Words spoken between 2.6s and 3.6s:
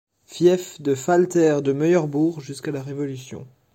la Révolution.